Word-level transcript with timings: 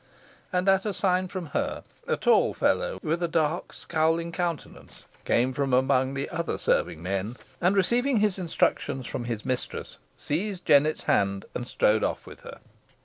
And 0.51 0.67
at 0.67 0.83
a 0.87 0.95
sign 0.95 1.27
from 1.27 1.45
her, 1.53 1.83
a 2.07 2.17
tall 2.17 2.55
fellow 2.55 2.99
with 3.03 3.21
a 3.21 3.27
dark, 3.27 3.71
scowling 3.71 4.31
countenance, 4.31 5.05
came 5.25 5.53
from 5.53 5.75
among 5.75 6.15
the 6.15 6.27
other 6.31 6.57
serving 6.57 7.03
men, 7.03 7.37
and, 7.61 7.75
receiving 7.75 8.17
his 8.17 8.39
instructions 8.39 9.05
from 9.05 9.25
his 9.25 9.45
mistress, 9.45 9.99
seized 10.17 10.65
Jennet's 10.65 11.03
hand, 11.03 11.45
and 11.53 11.67
strode 11.67 12.03
off 12.03 12.25
with 12.25 12.41
her. 12.41 12.61